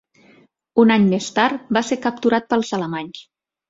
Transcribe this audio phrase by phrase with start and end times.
[0.85, 3.27] Un any més tard, va ser capturat pels alemanys.